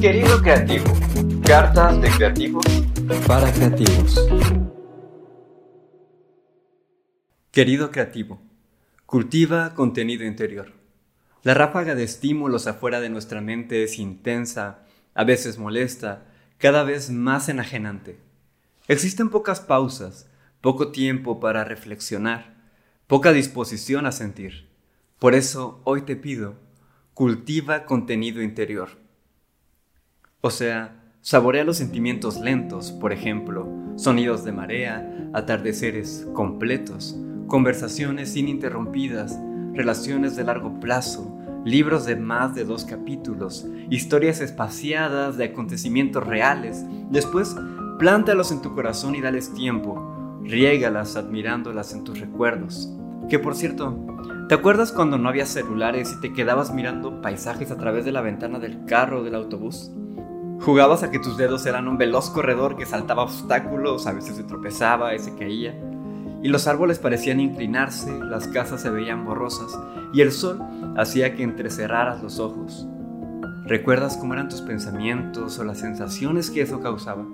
[0.00, 0.84] Querido creativo,
[1.44, 2.64] cartas de creativos
[3.26, 4.28] para creativos.
[7.50, 8.40] Querido creativo,
[9.06, 10.72] cultiva contenido interior.
[11.42, 16.26] La ráfaga de estímulos afuera de nuestra mente es intensa, a veces molesta,
[16.58, 18.20] cada vez más enajenante.
[18.86, 20.28] Existen pocas pausas,
[20.60, 22.54] poco tiempo para reflexionar,
[23.06, 24.73] poca disposición a sentir.
[25.24, 26.56] Por eso hoy te pido,
[27.14, 28.90] cultiva contenido interior.
[30.42, 39.34] O sea, saborea los sentimientos lentos, por ejemplo, sonidos de marea, atardeceres completos, conversaciones ininterrumpidas,
[39.72, 41.34] relaciones de largo plazo,
[41.64, 46.84] libros de más de dos capítulos, historias espaciadas de acontecimientos reales.
[47.10, 47.56] Después,
[47.98, 50.38] plántalos en tu corazón y dales tiempo.
[50.42, 52.94] Riégalas admirándolas en tus recuerdos.
[53.28, 53.96] Que por cierto,
[54.48, 58.20] ¿te acuerdas cuando no había celulares y te quedabas mirando paisajes a través de la
[58.20, 59.90] ventana del carro o del autobús?
[60.60, 64.44] Jugabas a que tus dedos eran un veloz corredor que saltaba obstáculos, a veces se
[64.44, 65.74] tropezaba y se caía
[66.44, 69.80] y los árboles parecían inclinarse, las casas se veían borrosas
[70.12, 70.60] y el sol
[70.94, 72.86] hacía que entrecerraras los ojos.
[73.64, 77.24] ¿Recuerdas cómo eran tus pensamientos o las sensaciones que eso causaba?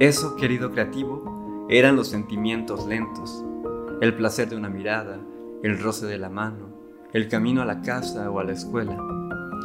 [0.00, 3.44] Eso, querido creativo, eran los sentimientos lentos,
[4.00, 5.18] el placer de una mirada,
[5.62, 6.68] el roce de la mano,
[7.12, 8.96] el camino a la casa o a la escuela.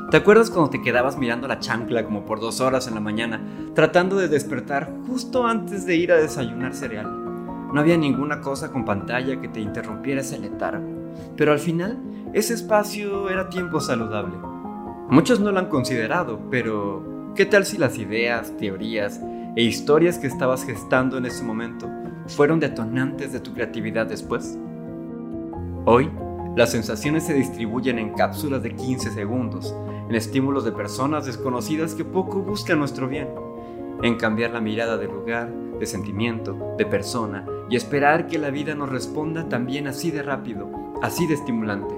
[0.09, 3.41] ¿Te acuerdas cuando te quedabas mirando la chancla como por dos horas en la mañana,
[3.75, 7.05] tratando de despertar justo antes de ir a desayunar cereal?
[7.71, 10.87] No había ninguna cosa con pantalla que te interrumpiera ese letargo,
[11.37, 11.99] pero al final
[12.33, 14.35] ese espacio era tiempo saludable.
[15.09, 19.21] Muchos no lo han considerado, pero ¿qué tal si las ideas, teorías
[19.55, 21.87] e historias que estabas gestando en ese momento
[22.27, 24.57] fueron detonantes de tu creatividad después?
[25.85, 26.09] Hoy,
[26.55, 29.75] las sensaciones se distribuyen en cápsulas de 15 segundos,
[30.07, 33.27] en estímulos de personas desconocidas que poco buscan nuestro bien,
[34.01, 38.75] en cambiar la mirada del lugar, de sentimiento, de persona, y esperar que la vida
[38.75, 40.69] nos responda también así de rápido,
[41.01, 41.95] así de estimulante.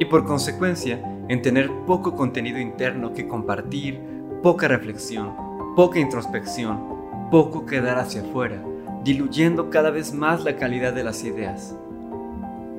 [0.00, 4.00] Y por consecuencia, en tener poco contenido interno que compartir,
[4.42, 5.34] poca reflexión,
[5.76, 8.62] poca introspección, poco quedar hacia afuera,
[9.04, 11.74] diluyendo cada vez más la calidad de las ideas.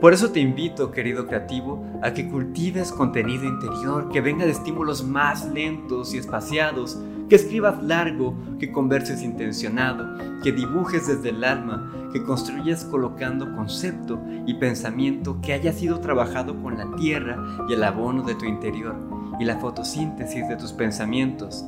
[0.02, 5.04] Por eso te invito, querido creativo, a que cultives contenido interior que venga de estímulos
[5.04, 6.98] más lentos y espaciados,
[7.28, 14.20] que escribas largo, que converses intencionado, que dibujes desde el alma, que construyas colocando concepto
[14.48, 17.38] y pensamiento que haya sido trabajado con la tierra
[17.68, 18.96] y el abono de tu interior
[19.38, 21.66] y la fotosíntesis de tus pensamientos.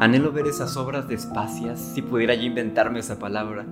[0.00, 3.66] Anhelo ver esas obras despacias, si pudiera ya inventarme esa palabra,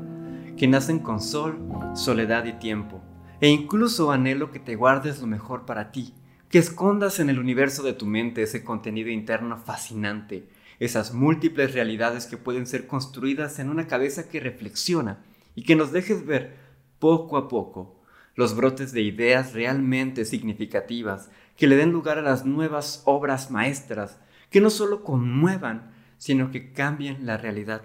[0.57, 1.57] que nacen con sol,
[1.95, 3.01] soledad y tiempo.
[3.41, 6.15] E incluso anhelo que te guardes lo mejor para ti,
[6.49, 10.49] que escondas en el universo de tu mente ese contenido interno fascinante,
[10.81, 15.19] esas múltiples realidades que pueden ser construidas en una cabeza que reflexiona
[15.55, 16.57] y que nos dejes ver
[16.99, 18.03] poco a poco
[18.35, 24.19] los brotes de ideas realmente significativas que le den lugar a las nuevas obras maestras
[24.51, 27.83] que no solo conmuevan, sino que cambien la realidad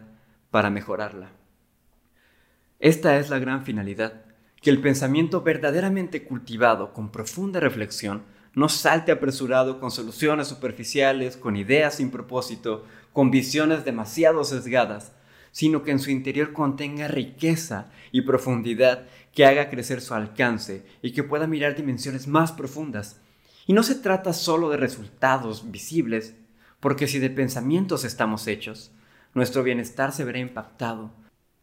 [0.50, 1.31] para mejorarla.
[2.80, 4.25] Esta es la gran finalidad,
[4.62, 11.56] que el pensamiento verdaderamente cultivado con profunda reflexión no salte apresurado con soluciones superficiales, con
[11.56, 15.14] ideas sin propósito, con visiones demasiado sesgadas,
[15.52, 21.12] sino que en su interior contenga riqueza y profundidad que haga crecer su alcance y
[21.12, 23.22] que pueda mirar dimensiones más profundas.
[23.68, 26.36] Y no se trata solo de resultados visibles,
[26.81, 28.92] porque si de pensamientos estamos hechos,
[29.34, 31.12] nuestro bienestar se verá impactado,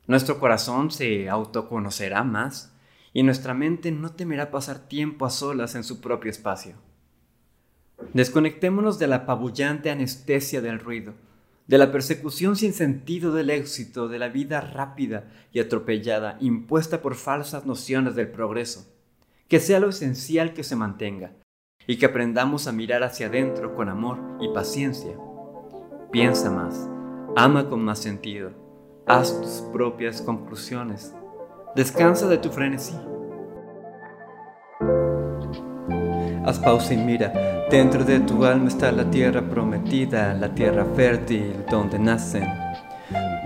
[0.07, 2.73] nuestro corazón se autoconocerá más
[3.13, 6.77] y nuestra mente no temerá pasar tiempo a solas en su propio espacio.
[8.15, 11.15] Desconectémonos de la apabullante anestesia del ruido,
[11.67, 17.17] de la persecución sin sentido del éxito, de la vida rápida y atropellada impuesta por
[17.17, 18.87] falsas nociones del progreso.
[19.49, 21.33] Que sea lo esencial que se mantenga
[21.87, 25.17] y que aprendamos a mirar hacia adentro con amor y paciencia.
[26.11, 26.89] Piensa más,
[27.37, 28.69] ama con más sentido
[29.11, 31.15] Haz tus propias conclusiones.
[31.75, 32.95] Descansa de tu frenesí.
[36.45, 37.33] Haz pausa y mira,
[37.71, 42.47] dentro de tu alma está la tierra prometida, la tierra fértil donde nacen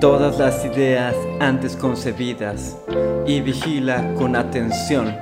[0.00, 2.76] todas las ideas antes concebidas
[3.25, 5.14] y vigila con atención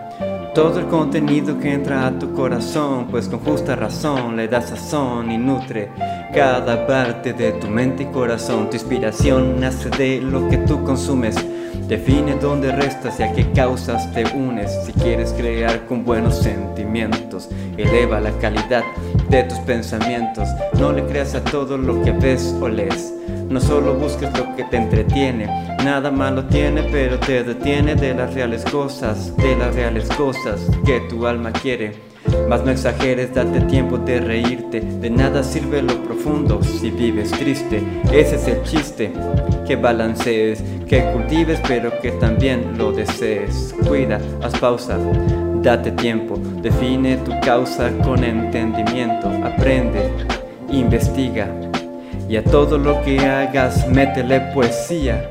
[0.55, 5.31] todo el contenido que entra a tu corazón, pues con justa razón le da sazón
[5.31, 5.91] y nutre
[6.35, 8.69] cada parte de tu mente y corazón.
[8.69, 11.37] Tu inspiración nace de lo que tú consumes.
[11.87, 14.70] Define dónde restas y a qué causas te unes.
[14.85, 18.82] Si quieres crear con buenos sentimientos, eleva la calidad
[19.31, 20.49] de tus pensamientos.
[20.79, 23.15] No le creas a todo lo que ves o lees.
[23.49, 25.47] No solo busques lo que te entretiene,
[25.85, 31.00] nada malo tiene, pero te detiene de las reales cosas, de las reales cosas que
[31.09, 32.11] tu alma quiere.
[32.49, 34.81] Mas no exageres, date tiempo de reírte.
[34.81, 37.83] De nada sirve lo profundo si vives triste.
[38.12, 39.12] Ese es el chiste.
[39.67, 43.75] Que balancees, que cultives, pero que también lo desees.
[43.87, 44.99] Cuida, haz pausa.
[45.62, 50.11] Date tiempo, define tu causa con entendimiento, aprende,
[50.71, 51.49] investiga
[52.29, 55.29] y a todo lo que hagas métele poesía,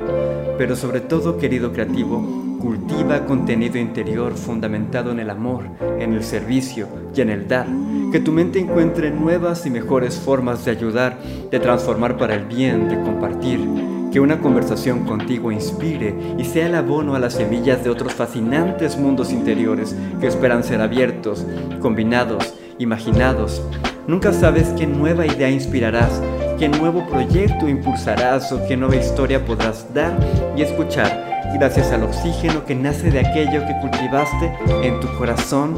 [0.57, 5.63] pero sobre todo querido creativo, Cultiva contenido interior fundamentado en el amor,
[5.97, 7.67] en el servicio y en el dar.
[8.11, 11.17] Que tu mente encuentre nuevas y mejores formas de ayudar,
[11.49, 13.88] de transformar para el bien, de compartir.
[14.11, 18.97] Que una conversación contigo inspire y sea el abono a las semillas de otros fascinantes
[18.97, 21.45] mundos interiores que esperan ser abiertos,
[21.79, 23.61] combinados, imaginados.
[24.07, 26.21] Nunca sabes qué nueva idea inspirarás,
[26.57, 30.17] qué nuevo proyecto impulsarás o qué nueva historia podrás dar
[30.57, 34.53] y escuchar gracias al oxígeno que nace de aquello que cultivaste
[34.83, 35.75] en tu corazón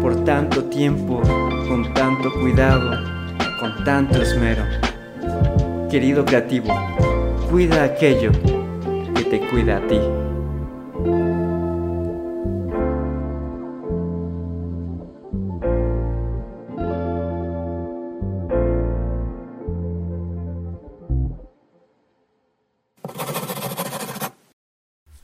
[0.00, 1.20] por tanto tiempo,
[1.68, 2.90] con tanto cuidado,
[3.60, 4.62] con tanto esmero.
[5.90, 6.74] Querido creativo,
[7.50, 8.30] cuida aquello
[9.14, 9.98] que te cuida a ti.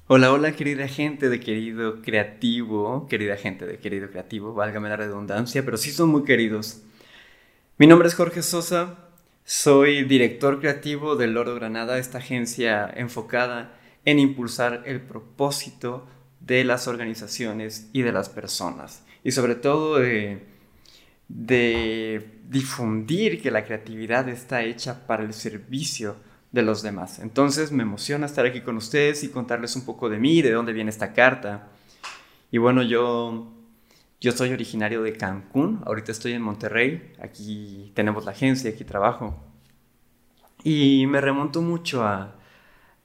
[0.06, 5.64] Hola, hola querida gente de querido creativo, querida gente de querido creativo, válgame la redundancia,
[5.64, 6.82] pero sí son muy queridos.
[7.76, 9.03] Mi nombre es Jorge Sosa,
[9.44, 16.06] soy director creativo del Oro Granada, esta agencia enfocada en impulsar el propósito
[16.40, 20.44] de las organizaciones y de las personas, y sobre todo de,
[21.28, 26.16] de difundir que la creatividad está hecha para el servicio
[26.52, 27.18] de los demás.
[27.18, 30.72] Entonces me emociona estar aquí con ustedes y contarles un poco de mí, de dónde
[30.72, 31.68] viene esta carta.
[32.50, 33.52] Y bueno, yo,
[34.24, 39.38] yo soy originario de Cancún, ahorita estoy en Monterrey, aquí tenemos la agencia, aquí trabajo.
[40.62, 42.34] Y me remonto mucho a,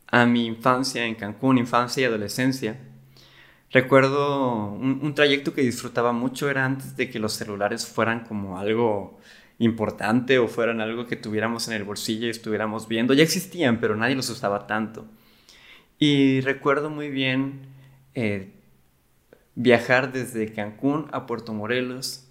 [0.08, 2.80] a mi infancia en Cancún, infancia y adolescencia.
[3.70, 8.58] Recuerdo un, un, trayecto que disfrutaba mucho, era antes de que los celulares fueran como
[8.58, 9.20] algo
[9.58, 13.14] importante o fueran algo que tuviéramos en el bolsillo y estuviéramos viendo.
[13.14, 15.06] Ya existían, pero nadie los usaba tanto.
[15.98, 17.60] Y recuerdo muy bien
[18.16, 18.54] eh,
[19.56, 22.28] viajar desde Cancún a Puerto Morelos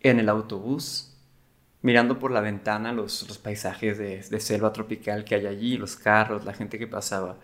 [0.00, 1.16] en el autobús,
[1.82, 6.44] mirando por la ventana los, paisajes de, de selva tropical que hay allí, los carros,
[6.44, 7.38] la gente que pasaba,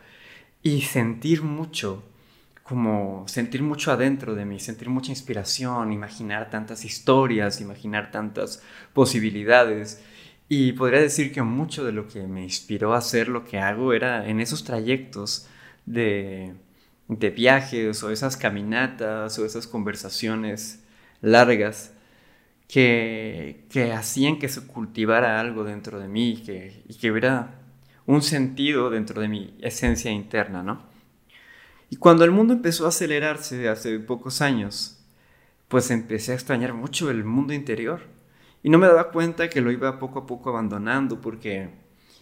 [0.62, 2.04] y sentir mucho
[2.64, 8.62] como sentir mucho adentro de mí, sentir mucha inspiración, imaginar tantas historias, imaginar tantas
[8.94, 10.02] posibilidades.
[10.48, 13.92] Y podría decir que mucho de lo que me inspiró a hacer lo que hago
[13.92, 15.46] era en esos trayectos
[15.84, 16.54] de,
[17.08, 20.82] de viajes o esas caminatas o esas conversaciones
[21.20, 21.92] largas
[22.68, 27.60] que, que hacían que se cultivara algo dentro de mí que, y que hubiera
[28.06, 30.82] un sentido dentro de mi esencia interna, ¿no?
[31.90, 34.98] Y cuando el mundo empezó a acelerarse hace pocos años,
[35.68, 38.02] pues empecé a extrañar mucho el mundo interior.
[38.62, 41.70] Y no me daba cuenta que lo iba poco a poco abandonando porque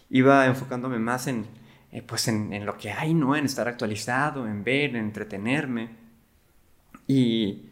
[0.09, 1.45] iba enfocándome más en,
[1.93, 3.35] eh, pues en, lo que hay, ¿no?
[3.35, 5.89] En estar actualizado, en ver, en entretenerme.
[7.07, 7.69] Y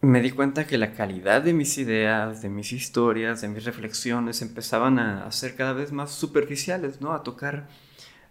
[0.00, 4.42] me di cuenta que la calidad de mis ideas, de mis historias, de mis reflexiones
[4.42, 7.12] empezaban a ser cada vez más superficiales, ¿no?
[7.12, 7.68] A tocar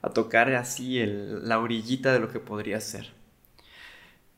[0.02, 3.12] a tocar así el, la orillita de lo que podría ser.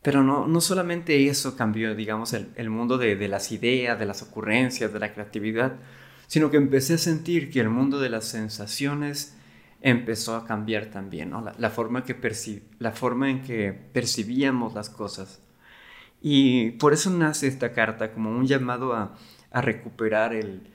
[0.01, 4.91] Pero no, no solamente eso cambió, digamos, el, mundo de, las ideas, de las ocurrencias,
[4.91, 5.77] de la creatividad,
[6.27, 9.37] sino que empecé a sentir que el mundo de las sensaciones
[9.83, 12.15] empezó a cambiar también, la, forma que
[12.79, 15.41] la forma en que percibíamos las cosas.
[16.21, 19.15] Y por eso nace esta carta como un llamado a,
[19.51, 20.73] a recuperar el,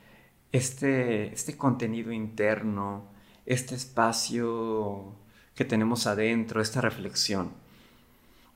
[0.53, 3.11] este, este contenido interno,
[3.47, 5.17] este espacio
[5.55, 7.53] que tenemos adentro, esta reflexión.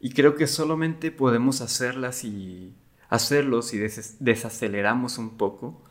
[0.00, 2.74] Y creo que solamente podemos hacerlas y
[3.08, 5.82] hacerlo si desaceleramos un poco,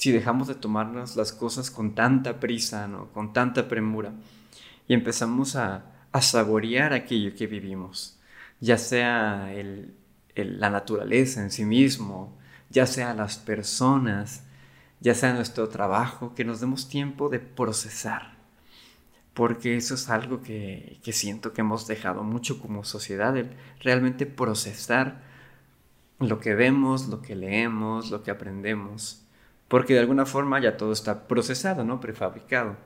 [0.00, 3.12] si dejamos de tomarnos las cosas con tanta prisa, ¿no?
[3.12, 4.14] con tanta premura,
[4.88, 5.84] y empezamos a,
[6.22, 8.18] saborear aquello que vivimos,
[8.60, 9.52] ya sea
[10.34, 12.36] la naturaleza en sí mismo,
[12.70, 14.42] ya sea las personas,
[15.00, 18.38] ya sea nuestro trabajo, que nos demos tiempo de procesar.
[19.34, 24.24] porque eso es algo que, que siento que hemos dejado mucho como sociedad, el realmente
[24.24, 25.20] procesar
[26.18, 29.26] lo que vemos, lo que leemos, lo que aprendemos,
[29.70, 32.00] porque de alguna forma ya todo está procesado, ¿no?
[32.00, 32.76] Prefabricado.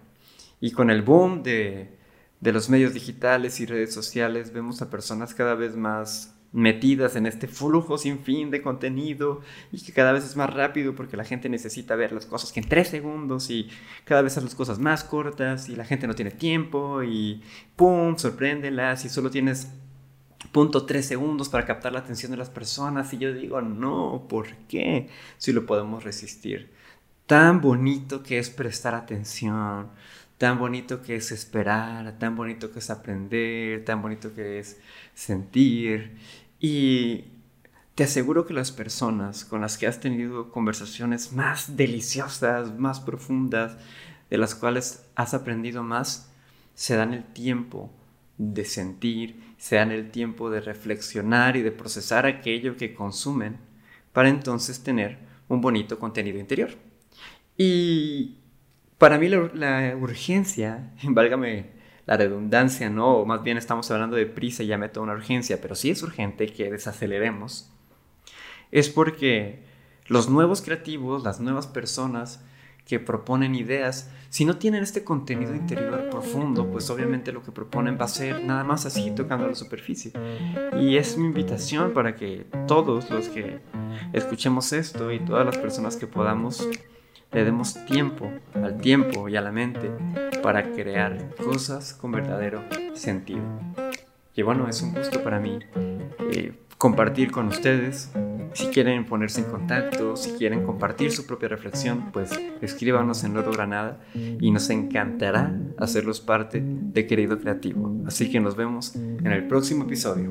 [0.61, 1.97] Y con el boom de,
[2.41, 7.25] de los medios digitales y redes sociales vemos a personas cada vez más metidas en
[7.25, 9.41] este flujo sin fin de contenido
[9.73, 12.61] y que cada vez es más rápido porque la gente necesita ver las cosas que
[12.61, 13.71] en tres segundos y
[14.05, 17.43] cada vez son las cosas más cortas y la gente no tiene tiempo y
[17.77, 18.19] ¡pum!
[18.19, 19.73] sorpréndelas y solo tienes
[20.55, 24.55] punto tres segundos para captar la atención de las personas y yo digo, no, ¿por
[24.69, 25.11] qué?
[25.37, 26.71] Si lo podemos resistir.
[27.27, 29.89] Tan bonito que es prestar atención,
[30.39, 34.79] tan bonito que es esperar, tan bonito que es aprender, tan bonito que es
[35.13, 36.19] sentir
[36.61, 37.25] y
[37.97, 43.77] te aseguro que las personas con las que has tenido conversaciones más deliciosas, más profundas,
[44.31, 46.31] de las cuales has aprendido más,
[46.77, 47.91] se dan el tiempo
[48.39, 53.59] de sentir, se dan el tiempo de reflexionar y de procesar aquello que consumen
[54.13, 56.71] para entonces tener un bonito contenido interior.
[57.57, 58.39] Y
[58.99, 61.73] para mí la, urgencia, válgame
[62.07, 63.19] la redundancia, ¿no?
[63.19, 66.03] O más bien estamos hablando de prisa y ya meto una urgencia, pero sí es
[66.03, 67.71] urgente que desaceleremos,
[68.71, 69.63] es porque
[70.07, 72.45] los nuevos creativos, las nuevas personas
[72.85, 77.97] que proponen ideas, si no tienen este contenido interior profundo, pues obviamente lo que proponen
[77.99, 80.13] va a ser nada más así tocando la superficie.
[80.79, 83.61] Y es mi invitación para que todos los que
[84.13, 86.69] escuchemos esto y todas las personas que podamos
[87.33, 89.91] le demos tiempo al tiempo y a la mente
[90.43, 92.63] para crear cosas con verdadero
[92.95, 93.43] sentido.
[94.37, 95.61] Y bueno, es un gusto para mí
[96.33, 98.11] eh, compartir con ustedes.
[98.53, 103.53] Si quieren ponerse en contacto, si quieren compartir su propia reflexión, pues escríbanos en Loro
[103.53, 107.93] Granada y nos encantará hacerlos parte de Querido Creativo.
[108.07, 110.31] Así que nos vemos en el próximo episodio.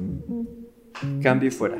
[1.21, 1.77] Cambio y fuera.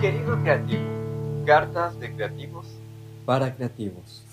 [0.00, 0.82] Querido creativo,
[1.44, 2.66] cartas de creativos
[3.24, 4.24] para creativos.